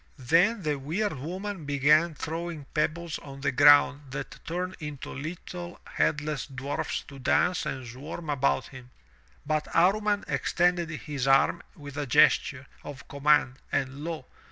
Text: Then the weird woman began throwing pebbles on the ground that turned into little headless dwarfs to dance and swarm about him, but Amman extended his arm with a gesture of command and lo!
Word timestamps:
Then 0.17 0.63
the 0.63 0.79
weird 0.79 1.13
woman 1.19 1.63
began 1.65 2.15
throwing 2.15 2.65
pebbles 2.73 3.19
on 3.19 3.41
the 3.41 3.51
ground 3.51 4.09
that 4.13 4.39
turned 4.47 4.75
into 4.79 5.11
little 5.11 5.79
headless 5.85 6.47
dwarfs 6.47 7.03
to 7.03 7.19
dance 7.19 7.67
and 7.67 7.85
swarm 7.87 8.27
about 8.31 8.69
him, 8.69 8.89
but 9.45 9.67
Amman 9.75 10.23
extended 10.27 10.89
his 10.89 11.27
arm 11.27 11.61
with 11.75 11.97
a 11.97 12.07
gesture 12.07 12.65
of 12.83 13.07
command 13.07 13.57
and 13.71 14.03
lo! 14.03 14.25